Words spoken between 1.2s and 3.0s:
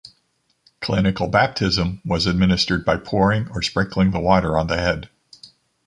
baptism was administered by